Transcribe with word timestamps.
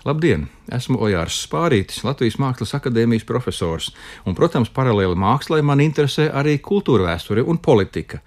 Labdien! 0.00 0.46
Esmu 0.72 0.96
Ojārs 1.04 1.42
Spārītis, 1.44 1.98
Latvijas 2.06 2.38
Mākslas 2.40 2.70
akadēmijas 2.78 3.26
profesors, 3.28 3.90
un, 4.24 4.32
protams, 4.38 4.70
paralēli 4.72 5.18
mākslai 5.20 5.60
man 5.60 5.82
interesē 5.84 6.30
arī 6.40 6.54
kultūra 6.64 7.10
vēsture 7.10 7.44
un 7.44 7.58
politika. 7.60 8.22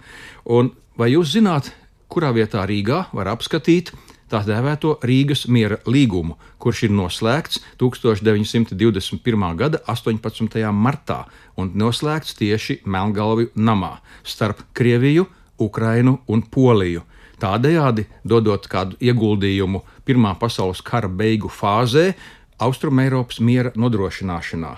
Un 0.46 0.70
vai 0.94 1.08
jūs 1.10 1.32
zināt, 1.34 1.72
kurā 2.06 2.30
vietā 2.36 2.62
Rīgā 2.70 3.08
var 3.10 3.32
apskatīt 3.32 3.90
tā 4.30 4.44
dēvēto 4.46 5.00
Rīgas 5.02 5.48
miera 5.50 5.80
līgumu, 5.90 6.36
kurš 6.62 6.84
ir 6.86 6.94
noslēgts 6.94 7.58
1921. 7.82 9.48
gada 9.58 9.82
18. 9.90 10.62
martā 10.70 11.24
un 11.58 11.72
noslēgts 11.74 12.38
tieši 12.38 12.84
Melngalvju 12.86 13.50
namā 13.58 13.96
starp 14.22 14.62
Krieviju, 14.78 15.26
Ukrainu 15.58 16.20
un 16.30 16.46
Poliju 16.46 17.02
tādējādi 17.44 18.08
dodot 18.24 18.66
kādu 18.72 18.96
ieguldījumu 19.04 19.84
Pirmā 20.04 20.34
pasaules 20.36 20.82
kara 20.84 21.08
beigu 21.08 21.48
fāzē 21.48 22.10
Austrumēropas 22.60 23.40
miera 23.40 23.72
nodrošināšanā. 23.72 24.74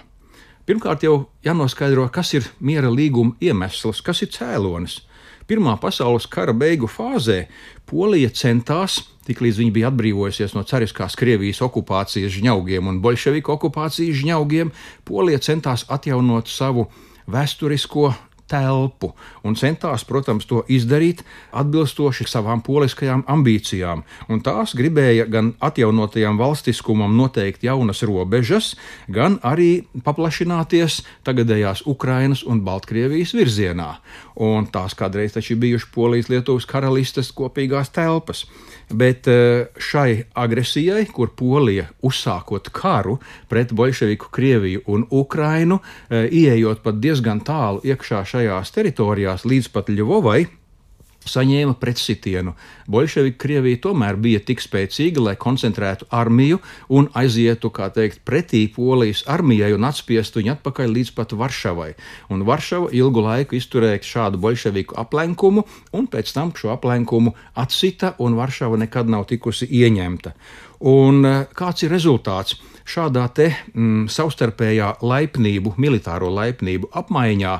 Pirmkārt, 0.66 1.02
jau 1.06 1.26
jānoskaidro, 1.46 2.06
kas 2.14 2.32
ir 2.38 2.46
miera 2.62 2.90
līguma 2.90 3.34
iemesls, 3.42 4.00
kas 4.06 4.22
ir 4.22 4.30
cēlonis. 4.34 5.00
Pirmā 5.46 5.76
pasaules 5.82 6.26
kara 6.30 6.54
beigu 6.54 6.88
fāzē 6.90 7.44
Polija 7.86 8.30
centās, 8.34 9.00
tiklīdz 9.26 9.60
viņa 9.62 9.74
bija 9.74 9.90
atbrīvojusies 9.92 10.54
no 10.54 10.62
cariskās 10.66 11.18
Krievijas 11.18 11.62
okupācijas 11.66 12.34
žņaugiem 12.38 12.90
un 12.90 13.02
bolševiku 13.02 13.54
okupācijas 13.54 14.22
žņaugiem, 14.22 14.72
Polija 15.06 15.42
centās 15.42 15.86
atjaunot 15.90 16.50
savu 16.50 16.88
vēsturisko 17.30 18.12
telpu 18.50 19.12
un 19.46 19.56
centās, 19.58 20.04
protams, 20.06 20.46
to 20.46 20.62
izdarīt 20.72 21.22
atbilstoši 21.56 22.26
savām 22.30 22.62
poliskajām 22.66 23.24
ambīcijām. 23.30 24.04
Un 24.30 24.42
tās 24.46 24.74
gribēja 24.78 25.26
gan 25.30 25.52
atjaunotajam 25.64 26.38
valstiskumam 26.40 27.16
noteikt 27.18 27.66
jaunas 27.66 28.04
robežas, 28.06 28.74
gan 29.08 29.40
arī 29.46 29.86
paplašināties 30.06 31.02
tagadējās 31.26 31.84
Ukrainas 31.86 32.44
un 32.46 32.62
Baltkrievijas 32.66 33.34
virzienā. 33.36 33.96
Un 34.36 34.66
tās 34.68 34.94
kādreiz 34.94 35.32
taču 35.32 35.56
bijušas 35.56 35.90
Polijas-Lietuvas 35.94 36.66
karalistes 36.68 37.32
kopīgās 37.32 37.88
telpas. 37.94 38.44
Bet 38.86 39.26
eh, 39.26 39.66
šai 39.82 40.28
agresijai, 40.38 41.06
kur 41.10 41.32
Polija 41.34 41.88
uzsākot 42.06 42.68
karu 42.70 43.16
pret 43.50 43.72
bolševiku 43.74 44.28
Krieviju 44.30 44.84
un 44.86 45.06
Ukrainu, 45.10 45.80
eh, 46.08 46.28
ieejot 46.30 46.84
pat 46.84 47.00
diezgan 47.02 47.40
tālu 47.42 47.82
iekšā 47.82 48.22
šajās 48.36 48.72
teritorijās 48.74 49.46
līdz 49.48 49.72
pat 49.72 49.88
Ļuvovai, 49.88 50.44
saņēma 51.26 51.74
pretsitienu. 51.80 52.52
Bolševika 52.86 53.40
Krievija 53.42 53.80
tomēr 53.82 54.18
bija 54.22 54.38
tik 54.46 54.60
spēcīga, 54.62 55.24
lai 55.24 55.34
koncentrētu 55.40 56.06
armiju 56.14 56.60
un 56.94 57.08
aizietu, 57.18 57.72
kā 57.74 57.88
teikt, 57.94 58.20
pretī 58.28 58.60
Polijas 58.70 59.24
armijai 59.26 59.72
un 59.74 59.88
atspiestu 59.88 60.38
viņu 60.42 60.52
atpakaļ 60.54 60.94
līdz 60.98 61.10
pat 61.16 61.34
Varšavai. 61.40 61.88
Un 62.30 62.44
Varšava 62.46 62.92
ilgu 62.94 63.24
laiku 63.24 63.58
izturēja 63.58 64.04
šādu 64.06 64.42
bolševiku 64.44 65.00
aplenkumu, 65.02 65.66
un 65.96 66.06
pēc 66.12 66.30
tam 66.36 66.54
šo 66.54 66.70
aplenkumu 66.76 67.34
atsita, 67.58 68.14
un 68.22 68.38
Varšava 68.38 68.78
nekad 68.84 69.10
nav 69.10 69.26
tikusi 69.32 69.66
ieņemta. 69.66 70.36
Un 70.86 71.24
eh, 71.24 71.44
kāds 71.56 71.88
ir 71.88 71.94
rezultāts? 71.96 72.60
Šādā 72.86 73.26
te 73.34 73.48
mm, 73.50 74.06
savstarpējā 74.12 74.92
laipnību, 75.02 75.74
militāro 75.82 76.30
laipnību 76.30 76.92
apmaiņā 76.94 77.54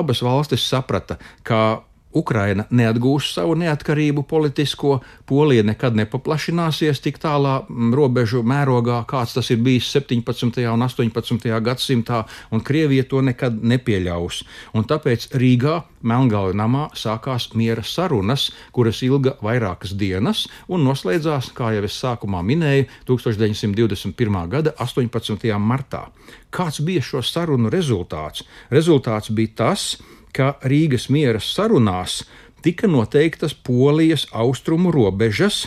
abas 0.00 0.22
valstis 0.26 0.66
saprata, 0.66 1.18
ka 1.46 1.82
Ukraina 2.14 2.66
neatgūs 2.70 3.30
savu 3.34 3.54
neatkarību 3.60 4.24
politisko, 4.28 4.98
Polija 5.28 5.64
nekad 5.64 5.96
nepaplašināsies 5.96 7.00
tik 7.04 7.18
tālā 7.22 7.62
mm, 7.62 7.92
robežu 7.96 8.42
mērogā, 8.44 8.98
kāds 9.08 9.36
tas 9.36 9.48
ir 9.54 9.62
bijis 9.64 9.88
17. 9.94 10.60
un 10.72 10.86
18. 10.86 11.48
gadsimtā, 11.64 12.22
un 12.52 12.60
Krievija 12.60 13.06
to 13.08 13.22
nekad 13.24 13.62
nepieļaus. 13.64 14.42
Un 14.76 14.86
tāpēc 14.88 15.30
Rīgā, 15.40 15.80
Melngāla 16.02 16.56
namā, 16.58 16.88
sākās 16.98 17.52
miera 17.56 17.84
sarunas, 17.86 18.50
kuras 18.74 19.02
ilga 19.06 19.36
vairākas 19.42 19.96
dienas 19.96 20.46
un 20.68 20.84
noslēdzās, 20.86 21.52
kā 21.56 21.72
jau 21.76 21.84
es 21.88 21.98
sākumā 22.02 22.42
minēju, 22.44 22.88
1921. 23.08 24.40
gada 24.52 24.74
18. 24.82 25.52
martā. 25.62 26.08
Kāds 26.52 26.82
bija 26.84 27.00
šo 27.00 27.22
sarunu 27.24 27.70
rezultāts? 27.72 28.44
Rezultāts 28.72 29.32
bija 29.32 29.56
tas, 29.62 29.94
ka 30.32 30.56
Rīgas 30.64 31.08
miera 31.12 31.40
sarunās 31.40 32.22
tika 32.62 32.88
noteiktas 32.88 33.54
Polijas 33.54 34.26
austrumu 34.32 34.92
robežas, 34.94 35.66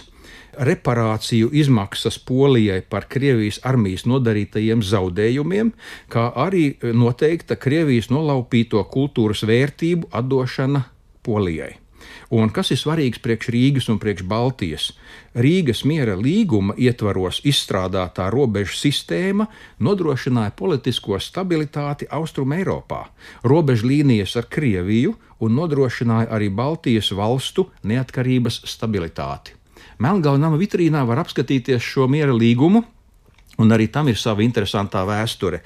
reparāciju 0.56 1.50
izmaksas 1.52 2.18
Polijai 2.20 2.82
par 2.90 3.08
Krievijas 3.12 3.60
armijas 3.64 4.06
nodarītajiem 4.08 4.84
zaudējumiem, 4.84 5.72
kā 6.10 6.30
arī 6.48 6.68
noteikta 6.96 7.60
Krievijas 7.60 8.12
nolaupīto 8.14 8.84
kultūras 8.92 9.44
vērtību 9.48 10.14
atdošana 10.16 10.86
Polijai. 11.26 11.85
Un 12.30 12.50
kas 12.50 12.72
ir 12.74 12.80
svarīgs 12.82 13.22
priekš 13.22 13.52
Rīgas 13.54 13.90
un 13.92 14.00
priekš 14.02 14.26
Baltijas? 14.30 14.88
Rīgas 15.36 15.84
miera 15.86 16.16
līguma 16.16 16.74
ietvaros 16.78 17.42
izstrādātā 17.46 18.30
robežu 18.34 18.78
sistēma 18.80 19.46
nodrošināja 19.80 20.56
politisko 20.58 21.20
stabilitāti 21.20 22.10
Austrum 22.10 22.56
Eiropā, 22.56 23.06
robežu 23.44 23.92
līnijas 23.92 24.36
ar 24.40 24.50
Krieviju 24.50 25.16
un 25.40 25.56
nodrošināja 25.60 26.32
arī 26.32 26.50
Baltijas 26.50 27.12
valstu 27.12 27.70
neatkarības 27.84 28.64
stabilitāti. 28.70 29.56
Melngalnama 30.00 30.60
vitrīnā 30.60 31.06
var 31.08 31.22
apskatīties 31.24 31.84
šo 31.84 32.10
miera 32.12 32.34
līgumu, 32.36 32.84
un 33.58 33.72
arī 33.72 33.88
tam 33.92 34.10
ir 34.12 34.20
sava 34.20 34.44
interesantā 34.44 35.06
vēsture. 35.08 35.62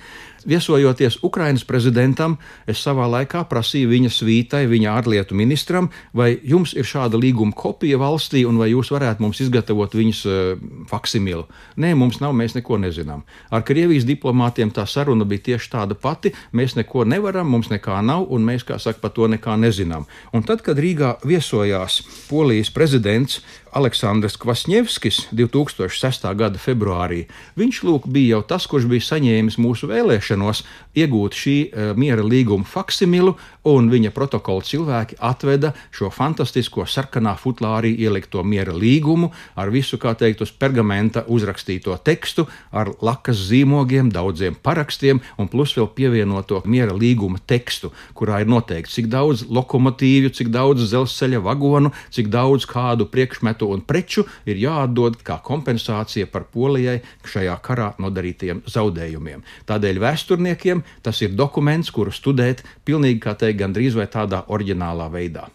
Viesojoties 0.48 1.18
Ukrainas 1.24 1.66
prezidentam, 1.68 2.38
es 2.68 2.80
savā 2.80 3.10
laikā 3.12 3.42
prasīju 3.50 3.90
viņa 3.92 4.12
svītai, 4.14 4.64
viņa 4.72 4.94
ārlietu 4.96 5.36
ministram, 5.36 5.90
vai 6.16 6.32
jums 6.48 6.72
ir 6.78 6.88
šāda 6.88 7.20
līguma 7.20 7.52
kopija 7.52 8.00
valstī, 8.00 8.46
un 8.48 8.60
vai 8.62 8.70
jūs 8.72 8.94
varētu 8.94 9.26
mums 9.26 9.42
izgatavot 9.44 9.98
viņas 10.00 10.22
uh, 10.30 10.64
faksimilu. 10.88 11.44
Nē, 11.76 11.92
mums 12.00 12.22
nav, 12.24 12.32
mēs 12.40 12.56
neko 12.56 12.80
nezinām. 12.80 13.26
Ar 13.52 13.66
Krievijas 13.68 14.08
diplomātiem 14.08 14.72
tā 14.72 14.88
saruna 14.88 15.28
bija 15.28 15.50
tieši 15.52 15.74
tāda 15.76 15.98
pati. 16.00 16.32
Mēs 16.56 16.78
neko 16.80 17.04
nevaram, 17.04 17.50
mums 17.52 17.68
nekā 17.74 18.00
nav, 18.06 18.30
un 18.32 18.48
mēs, 18.48 18.64
kā 18.64 18.80
saka, 18.80 19.02
par 19.04 19.12
to 19.18 19.28
nekā 19.28 19.60
nezinām. 19.60 20.08
Un 20.32 20.48
tad, 20.48 20.64
kad 20.64 20.80
Rīgā 20.80 21.18
viesojās 21.28 22.00
Polijas 22.30 22.72
prezidents 22.72 23.42
Aleksandrs 23.76 24.38
Kvasņevskis 24.42 25.28
2006. 25.36 26.26
gada 26.40 26.58
februārī, 26.58 27.26
viņš 27.60 27.84
lūk 27.86 28.08
bija 28.10 28.38
jau 28.38 28.42
tas, 28.54 28.66
kurš 28.70 28.88
bija 28.90 29.06
saņēmis 29.12 29.60
mūsu 29.62 29.90
vēlēšanu 29.92 30.29
vēlēšanos 30.30 30.64
iegūt 30.96 31.36
šī 31.38 31.56
uh, 31.70 31.94
miera 31.98 32.24
līguma 32.24 32.66
faksimilu, 32.66 33.36
un 33.70 33.90
viņa 33.90 34.12
protokola 34.12 34.64
cilvēki 34.64 35.18
atveda 35.20 35.74
šo 35.92 36.10
fantastisko 36.10 36.86
sarkanā 36.86 37.36
futlārī 37.38 37.94
ielikto 38.00 38.44
miera 38.44 38.74
līgumu 38.74 39.32
ar 39.56 39.70
visu, 39.70 39.98
kā 39.98 40.16
teikt, 40.16 40.42
uz 40.42 40.52
pergamenta 40.52 41.26
uzrakstīto 41.28 41.96
tekstu, 42.04 42.48
ar 42.72 42.92
lakas 43.02 43.38
zīmogiem, 43.50 44.10
daudziem 44.12 44.56
parakstiem, 44.56 45.22
un 45.38 45.48
plus 45.48 45.76
vēl 45.78 45.90
pievienoto 45.94 46.62
miera 46.66 46.94
līguma 46.94 47.40
tekstu, 47.46 47.92
kurā 48.14 48.42
ir 48.42 48.50
noteikts, 48.50 48.96
cik 48.98 49.10
daudz 49.10 49.46
lokomotīvu, 49.50 50.34
cik 50.34 50.50
daudz 50.50 50.90
dzelzceļa 50.90 51.44
vagonu, 51.46 51.94
cik 52.10 52.32
daudz 52.34 52.66
kādu 52.70 53.10
priekšmetu 53.10 53.70
un 53.70 53.84
preču 53.86 54.26
ir 54.50 54.60
jāatdod 54.60 55.22
kā 55.24 55.40
kompensācija 55.46 56.30
par 56.32 56.48
Polijai 56.50 57.00
šajā 57.30 57.56
karā 57.64 57.92
nodarītajiem 58.02 58.64
zaudējumiem. 58.70 59.44
Tādēļ 59.70 60.00
vēsturniekiem 60.20 60.84
tas 61.02 61.22
ir 61.22 61.36
dokuments, 61.36 61.92
kuru 61.92 62.12
studēt 62.12 62.64
pilnīgi 62.86 63.20
kā 63.24 63.36
teikt, 63.36 63.60
gandrīz 63.60 63.96
vai 63.96 64.08
tādā 64.08 64.44
oriģinālā 64.48 65.10
veidā. 65.12 65.48